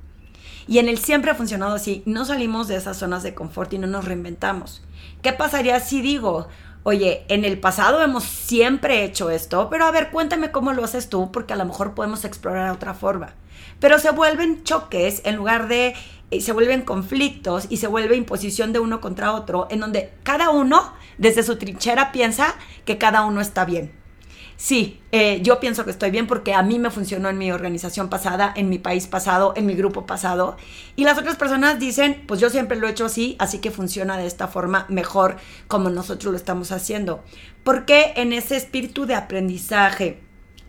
Y 0.67 0.79
en 0.79 0.87
el 0.87 0.97
siempre 0.97 1.31
ha 1.31 1.35
funcionado 1.35 1.75
así. 1.75 2.03
No 2.05 2.25
salimos 2.25 2.67
de 2.67 2.75
esas 2.75 2.97
zonas 2.97 3.23
de 3.23 3.33
confort 3.33 3.73
y 3.73 3.77
no 3.77 3.87
nos 3.87 4.05
reinventamos. 4.05 4.81
¿Qué 5.21 5.33
pasaría 5.33 5.79
si 5.79 6.01
digo, 6.01 6.47
oye, 6.83 7.25
en 7.27 7.45
el 7.45 7.59
pasado 7.59 8.01
hemos 8.01 8.23
siempre 8.23 9.03
hecho 9.03 9.29
esto, 9.29 9.69
pero 9.69 9.85
a 9.85 9.91
ver, 9.91 10.11
cuéntame 10.11 10.51
cómo 10.51 10.73
lo 10.73 10.83
haces 10.83 11.09
tú, 11.09 11.31
porque 11.31 11.53
a 11.53 11.57
lo 11.57 11.65
mejor 11.65 11.93
podemos 11.93 12.25
explorar 12.25 12.71
otra 12.71 12.93
forma. 12.93 13.33
Pero 13.79 13.99
se 13.99 14.11
vuelven 14.11 14.63
choques 14.63 15.21
en 15.25 15.35
lugar 15.35 15.67
de, 15.67 15.95
eh, 16.31 16.41
se 16.41 16.53
vuelven 16.53 16.81
conflictos 16.81 17.67
y 17.69 17.77
se 17.77 17.87
vuelve 17.87 18.15
imposición 18.15 18.73
de 18.73 18.79
uno 18.79 19.01
contra 19.01 19.33
otro, 19.33 19.67
en 19.69 19.79
donde 19.79 20.13
cada 20.23 20.49
uno 20.49 20.93
desde 21.17 21.43
su 21.43 21.57
trinchera 21.57 22.11
piensa 22.11 22.55
que 22.85 22.97
cada 22.97 23.25
uno 23.25 23.41
está 23.41 23.65
bien 23.65 24.02
sí, 24.63 25.01
eh, 25.11 25.41
yo 25.41 25.59
pienso 25.59 25.83
que 25.83 25.91
estoy 25.91 26.09
bien 26.09 26.25
porque 26.25 26.53
a 26.53 26.63
mí 26.63 26.79
me 26.79 26.89
funcionó 26.89 27.27
en 27.27 27.37
mi 27.37 27.51
organización 27.51 28.07
pasada, 28.07 28.53
en 28.55 28.69
mi 28.69 28.79
país 28.79 29.07
pasado, 29.07 29.51
en 29.57 29.65
mi 29.65 29.73
grupo 29.73 30.05
pasado. 30.05 30.55
Y 30.95 31.03
las 31.03 31.17
otras 31.17 31.35
personas 31.35 31.79
dicen, 31.79 32.23
pues 32.27 32.39
yo 32.39 32.49
siempre 32.49 32.77
lo 32.77 32.87
he 32.87 32.91
hecho 32.91 33.03
así, 33.03 33.35
así 33.39 33.59
que 33.59 33.71
funciona 33.71 34.17
de 34.17 34.25
esta 34.25 34.47
forma 34.47 34.85
mejor 34.87 35.35
como 35.67 35.89
nosotros 35.89 36.31
lo 36.31 36.37
estamos 36.37 36.71
haciendo. 36.71 37.25
Porque 37.65 38.13
en 38.15 38.31
ese 38.31 38.55
espíritu 38.55 39.05
de 39.05 39.15
aprendizaje, 39.15 40.21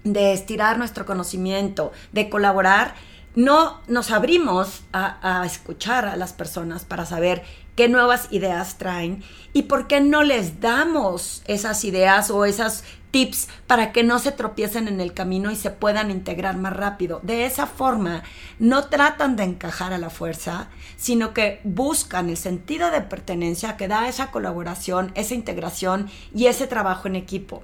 de 0.02 0.32
estirar 0.32 0.76
nuestro 0.76 1.06
conocimiento, 1.06 1.92
de 2.10 2.28
colaborar, 2.28 2.96
no 3.36 3.80
nos 3.86 4.10
abrimos 4.10 4.82
a, 4.92 5.40
a, 5.40 5.46
escuchar 5.46 6.06
a 6.06 6.16
las 6.16 6.32
personas 6.32 6.84
para 6.84 7.06
saber 7.06 7.44
qué 7.76 7.88
nuevas 7.88 8.26
ideas 8.32 8.76
traen 8.76 9.22
y 9.52 9.62
por 9.62 9.86
qué 9.86 10.00
no 10.00 10.24
les 10.24 10.60
damos 10.60 11.42
esas 11.46 11.84
ideas 11.84 12.30
o 12.30 12.44
esas 12.44 12.82
tips 13.14 13.48
para 13.68 13.92
que 13.92 14.02
no 14.02 14.18
se 14.18 14.32
tropiecen 14.32 14.88
en 14.88 15.00
el 15.00 15.14
camino 15.14 15.52
y 15.52 15.56
se 15.56 15.70
puedan 15.70 16.10
integrar 16.10 16.56
más 16.56 16.72
rápido. 16.72 17.20
De 17.22 17.46
esa 17.46 17.68
forma, 17.68 18.24
no 18.58 18.88
tratan 18.88 19.36
de 19.36 19.44
encajar 19.44 19.92
a 19.92 19.98
la 19.98 20.10
fuerza, 20.10 20.66
sino 20.96 21.32
que 21.32 21.60
buscan 21.62 22.28
el 22.28 22.36
sentido 22.36 22.90
de 22.90 23.02
pertenencia 23.02 23.76
que 23.76 23.86
da 23.86 24.08
esa 24.08 24.32
colaboración, 24.32 25.12
esa 25.14 25.34
integración 25.34 26.10
y 26.34 26.46
ese 26.46 26.66
trabajo 26.66 27.06
en 27.06 27.14
equipo. 27.14 27.62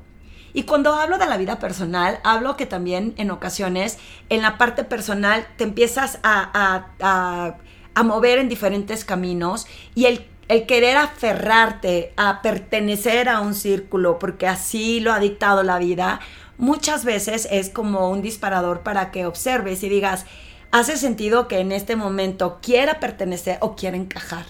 Y 0.52 0.62
cuando 0.62 0.95
hablo 0.95 1.19
de 1.19 1.26
la 1.26 1.37
vida 1.37 1.59
personal, 1.59 2.21
hablo 2.23 2.57
que 2.57 2.66
también 2.66 3.14
en 3.16 3.33
ocasiones 3.33 3.99
en 4.28 4.42
la 4.42 4.57
parte 4.57 4.85
personal 4.85 5.49
te 5.57 5.64
empiezas 5.64 6.21
a, 6.23 6.87
a, 7.00 7.57
mover 8.04 8.38
en 8.38 8.49
diferentes 8.49 9.04
caminos 9.04 9.66
y 9.95 10.07
el 10.07 10.25
el 10.50 10.66
querer 10.66 10.97
aferrarte 10.97 12.12
a 12.16 12.42
pertenecer 12.42 13.28
a 13.28 13.40
un 13.40 13.54
círculo, 13.54 14.19
porque 14.19 14.49
así 14.49 14.99
lo 14.99 15.12
ha 15.12 15.21
dictado 15.21 15.62
la 15.62 15.78
vida, 15.78 16.19
muchas 16.59 17.04
veces 17.04 17.47
es 17.52 17.71
como 17.71 18.11
un 18.11 18.21
disparador 18.21 18.80
para 18.80 19.12
que 19.12 19.26
observes 19.26 19.85
y 19.85 19.88
digas, 19.88 20.26
hace 20.73 20.97
sentido 20.97 21.47
que 21.47 21.61
en 21.61 21.71
este 21.71 21.95
momento 21.95 22.59
quiera 22.61 22.99
pertenecer 22.99 23.59
o 23.61 23.76
quiera 23.76 23.97
encajar 23.97 24.45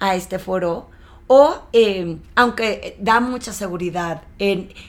a 0.00 0.16
este 0.16 0.38
foro 0.38 0.90
o, 1.28 1.62
eh, 1.74 2.16
aunque 2.34 2.96
da 2.98 3.20
mucha 3.20 3.52
seguridad, 3.52 4.22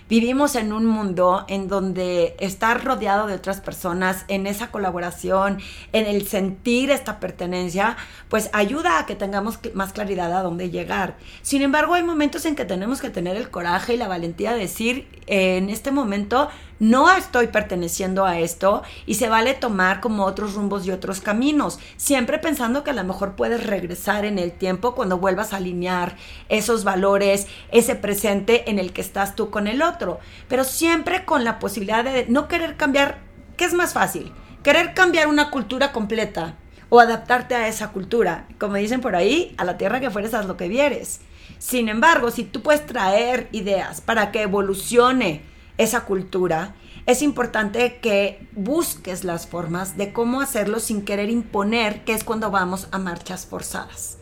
vivimos 0.08 0.55
en 0.55 0.72
un 0.72 0.86
mundo 0.86 1.43
en 1.50 1.67
donde 1.67 2.36
estar 2.39 2.84
rodeado 2.84 3.27
de 3.27 3.34
otras 3.34 3.60
personas, 3.60 4.24
en 4.29 4.48
esa 4.48 4.72
colaboración, 4.72 5.60
en 5.91 6.05
el 6.05 6.25
sentir 6.25 6.91
esta 6.91 7.19
pertenencia, 7.19 7.98
pues 8.29 8.50
ayuda 8.53 9.00
a 9.00 9.05
que 9.05 9.15
tengamos 9.15 9.60
más 9.74 9.91
claridad 9.91 10.31
a 10.36 10.41
dónde 10.41 10.69
llegar. 10.69 11.17
Sin 11.41 11.62
embargo, 11.62 11.93
hay 11.93 12.03
momentos 12.03 12.46
en 12.46 12.55
que 12.55 12.63
tenemos 12.63 13.01
que 13.01 13.10
tener 13.10 13.36
el 13.36 13.50
coraje 13.50 13.96
y 13.96 13.98
la 13.98 14.08
valentía 14.08 14.53
de 14.53 14.60
decir, 14.60 15.08
en 15.27 15.69
este 15.69 15.91
momento 15.91 16.50
no 16.79 17.13
estoy 17.15 17.48
perteneciendo 17.48 18.25
a 18.25 18.39
esto 18.39 18.83
y 19.05 19.15
se 19.15 19.29
vale 19.29 19.53
tomar 19.53 20.00
como 20.00 20.24
otros 20.25 20.53
rumbos 20.53 20.86
y 20.86 20.91
otros 20.91 21.19
caminos, 21.21 21.79
siempre 21.98 22.39
pensando 22.39 22.83
que 22.83 22.91
a 22.91 22.93
lo 22.93 23.03
mejor 23.03 23.36
puedes 23.36 23.65
regresar 23.65 24.25
en 24.25 24.39
el 24.39 24.53
tiempo 24.53 24.95
cuando 24.95 25.17
vuelvas 25.17 25.53
a 25.53 25.57
alinear 25.57 26.15
esos 26.48 26.83
valores, 26.83 27.48
ese 27.71 27.95
presente 27.95 28.69
en 28.69 28.79
el 28.79 28.93
que 28.93 29.01
estás 29.01 29.36
tú 29.36 29.50
con 29.50 29.67
el 29.67 29.81
otro, 29.81 30.19
pero 30.48 30.63
siempre 30.63 31.25
con 31.25 31.43
la 31.43 31.59
posibilidad 31.59 32.03
de 32.03 32.25
no 32.29 32.48
querer 32.48 32.77
cambiar, 32.77 33.19
¿qué 33.57 33.65
es 33.65 33.74
más 33.74 33.93
fácil? 33.93 34.31
Querer 34.63 34.93
cambiar 34.93 35.27
una 35.27 35.51
cultura 35.51 35.91
completa 35.91 36.55
o 36.89 37.00
adaptarte 37.00 37.55
a 37.55 37.67
esa 37.67 37.89
cultura. 37.89 38.48
Como 38.57 38.75
dicen 38.75 39.01
por 39.01 39.15
ahí, 39.15 39.53
a 39.57 39.63
la 39.63 39.77
tierra 39.77 40.00
que 40.00 40.09
fueres, 40.09 40.33
haz 40.33 40.48
lo 40.48 40.57
que 40.57 40.67
vieres. 40.67 41.21
Sin 41.59 41.89
embargo, 41.89 42.31
si 42.31 42.43
tú 42.43 42.62
puedes 42.62 42.86
traer 42.86 43.48
ideas 43.51 44.01
para 44.01 44.31
que 44.31 44.41
evolucione 44.41 45.41
esa 45.79 46.01
cultura, 46.01 46.75
es 47.05 47.21
importante 47.21 48.00
que 48.01 48.48
busques 48.51 49.24
las 49.24 49.48
formas 49.48 49.98
de 49.98 50.12
cómo 50.13 50.41
hacerlo 50.41 50.79
sin 50.79 51.03
querer 51.03 51.29
imponer, 51.29 52.03
que 52.03 52.13
es 52.13 52.24
cuando 52.24 52.51
vamos 52.51 52.89
a 52.91 53.00
marchas 53.00 53.45
forzadas. 53.48 54.17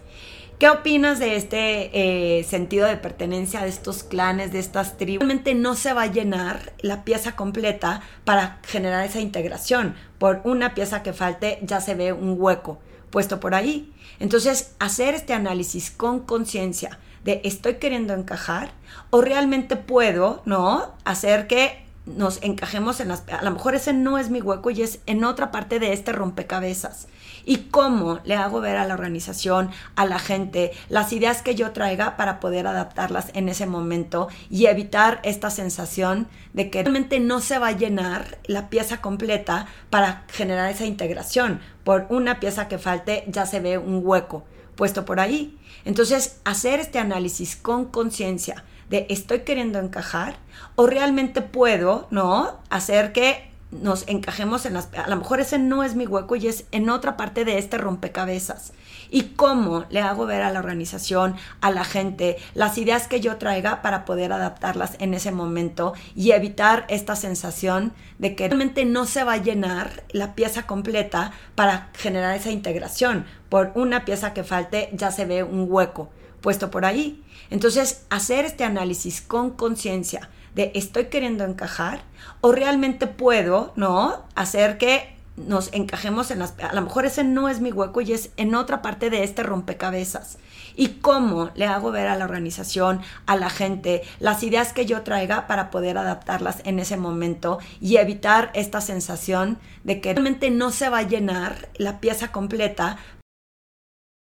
¿Qué 0.59 0.69
opinas 0.69 1.19
de 1.19 1.35
este 1.35 2.39
eh, 2.39 2.43
sentido 2.43 2.87
de 2.87 2.97
pertenencia 2.97 3.61
de 3.61 3.69
estos 3.69 4.03
clanes, 4.03 4.51
de 4.51 4.59
estas 4.59 4.97
tribus? 4.97 5.19
Realmente 5.19 5.55
no 5.55 5.75
se 5.75 5.93
va 5.93 6.03
a 6.03 6.11
llenar 6.11 6.73
la 6.79 7.03
pieza 7.03 7.35
completa 7.35 8.01
para 8.23 8.59
generar 8.63 9.03
esa 9.05 9.19
integración. 9.19 9.95
Por 10.19 10.41
una 10.45 10.75
pieza 10.75 11.03
que 11.03 11.13
falte 11.13 11.59
ya 11.63 11.81
se 11.81 11.95
ve 11.95 12.13
un 12.13 12.35
hueco 12.39 12.79
puesto 13.09 13.39
por 13.39 13.55
ahí. 13.55 13.93
Entonces, 14.19 14.75
hacer 14.79 15.13
este 15.13 15.33
análisis 15.33 15.91
con 15.91 16.21
conciencia 16.21 16.99
de 17.23 17.41
estoy 17.43 17.75
queriendo 17.75 18.13
encajar 18.13 18.71
o 19.09 19.21
realmente 19.21 19.75
puedo, 19.75 20.41
¿no? 20.45 20.93
Hacer 21.03 21.47
que 21.47 21.85
nos 22.05 22.41
encajemos 22.41 22.99
en 22.99 23.09
las... 23.09 23.23
A 23.29 23.43
lo 23.43 23.51
mejor 23.51 23.75
ese 23.75 23.93
no 23.93 24.17
es 24.17 24.29
mi 24.29 24.41
hueco 24.41 24.69
y 24.71 24.81
es 24.81 24.99
en 25.05 25.23
otra 25.23 25.51
parte 25.51 25.79
de 25.79 25.93
este 25.93 26.13
rompecabezas. 26.13 27.07
¿Y 27.49 27.69
cómo 27.71 28.19
le 28.25 28.35
hago 28.35 28.59
ver 28.59 28.75
a 28.75 28.85
la 28.85 28.93
organización, 28.93 29.71
a 29.95 30.05
la 30.05 30.19
gente, 30.19 30.73
las 30.89 31.13
ideas 31.13 31.41
que 31.41 31.55
yo 31.55 31.71
traiga 31.71 32.17
para 32.17 32.41
poder 32.41 32.67
adaptarlas 32.67 33.31
en 33.33 33.47
ese 33.47 33.65
momento 33.65 34.27
y 34.49 34.65
evitar 34.65 35.21
esta 35.23 35.49
sensación 35.49 36.27
de 36.51 36.69
que 36.69 36.83
realmente 36.83 37.21
no 37.21 37.39
se 37.39 37.57
va 37.57 37.69
a 37.69 37.71
llenar 37.71 38.37
la 38.47 38.69
pieza 38.69 38.99
completa 38.99 39.67
para 39.89 40.25
generar 40.27 40.69
esa 40.69 40.85
integración? 40.85 41.61
Por 41.85 42.05
una 42.09 42.41
pieza 42.41 42.67
que 42.67 42.77
falte 42.77 43.23
ya 43.27 43.45
se 43.45 43.61
ve 43.61 43.77
un 43.77 44.01
hueco 44.03 44.43
puesto 44.75 45.05
por 45.05 45.21
ahí. 45.21 45.57
Entonces, 45.85 46.41
hacer 46.43 46.81
este 46.81 46.99
análisis 46.99 47.55
con 47.55 47.85
conciencia 47.85 48.65
de 48.89 49.05
estoy 49.09 49.39
queriendo 49.39 49.79
encajar 49.79 50.35
o 50.75 50.85
realmente 50.85 51.41
puedo, 51.41 52.07
¿no? 52.11 52.59
Hacer 52.69 53.13
que 53.13 53.51
nos 53.71 54.07
encajemos 54.07 54.65
en 54.65 54.73
las... 54.73 54.89
A 54.93 55.09
lo 55.09 55.17
mejor 55.17 55.39
ese 55.39 55.59
no 55.59 55.83
es 55.83 55.95
mi 55.95 56.07
hueco 56.07 56.35
y 56.35 56.47
es 56.47 56.65
en 56.71 56.89
otra 56.89 57.17
parte 57.17 57.45
de 57.45 57.57
este 57.57 57.77
rompecabezas. 57.77 58.73
¿Y 59.09 59.23
cómo 59.35 59.85
le 59.89 60.01
hago 60.01 60.25
ver 60.25 60.41
a 60.41 60.51
la 60.51 60.59
organización, 60.59 61.35
a 61.61 61.71
la 61.71 61.83
gente, 61.83 62.37
las 62.53 62.77
ideas 62.77 63.07
que 63.07 63.19
yo 63.19 63.37
traiga 63.37 63.81
para 63.81 64.05
poder 64.05 64.31
adaptarlas 64.33 64.95
en 64.99 65.13
ese 65.13 65.31
momento 65.31 65.93
y 66.15 66.31
evitar 66.31 66.85
esta 66.89 67.15
sensación 67.15 67.93
de 68.19 68.35
que 68.35 68.47
realmente 68.47 68.85
no 68.85 69.05
se 69.05 69.23
va 69.23 69.33
a 69.33 69.43
llenar 69.43 70.03
la 70.11 70.35
pieza 70.35 70.63
completa 70.63 71.31
para 71.55 71.89
generar 71.93 72.35
esa 72.35 72.51
integración? 72.51 73.25
Por 73.49 73.71
una 73.75 74.05
pieza 74.05 74.33
que 74.33 74.43
falte 74.43 74.89
ya 74.93 75.11
se 75.11 75.25
ve 75.25 75.43
un 75.43 75.67
hueco 75.69 76.09
puesto 76.41 76.71
por 76.71 76.85
ahí. 76.85 77.23
Entonces, 77.49 78.05
hacer 78.09 78.45
este 78.45 78.63
análisis 78.63 79.21
con 79.21 79.51
conciencia 79.51 80.29
de 80.57 80.71
estoy 80.73 81.05
queriendo 81.05 81.45
encajar 81.45 82.01
o 82.41 82.51
realmente 82.51 83.05
puedo, 83.07 83.71
¿no? 83.75 84.25
Hacer 84.35 84.77
que 84.77 85.15
nos 85.37 85.71
encajemos 85.71 86.31
en 86.31 86.39
las... 86.39 86.55
A 86.59 86.73
lo 86.73 86.81
mejor 86.81 87.05
ese 87.05 87.23
no 87.23 87.47
es 87.47 87.61
mi 87.61 87.71
hueco 87.71 88.01
y 88.01 88.11
es 88.11 88.31
en 88.37 88.55
otra 88.55 88.81
parte 88.81 89.11
de 89.11 89.23
este 89.23 89.43
rompecabezas. 89.43 90.39
¿Y 90.75 90.99
cómo 90.99 91.51
le 91.53 91.65
hago 91.65 91.91
ver 91.91 92.07
a 92.07 92.15
la 92.15 92.25
organización, 92.25 93.01
a 93.27 93.35
la 93.35 93.51
gente, 93.51 94.01
las 94.19 94.41
ideas 94.41 94.73
que 94.73 94.87
yo 94.87 95.03
traiga 95.03 95.45
para 95.45 95.69
poder 95.69 95.97
adaptarlas 95.97 96.61
en 96.65 96.79
ese 96.79 96.97
momento 96.97 97.59
y 97.79 97.97
evitar 97.97 98.49
esta 98.55 98.81
sensación 98.81 99.59
de 99.83 100.01
que 100.01 100.13
realmente 100.13 100.49
no 100.49 100.71
se 100.71 100.89
va 100.89 100.99
a 100.99 101.07
llenar 101.07 101.69
la 101.77 101.99
pieza 101.99 102.31
completa 102.31 102.97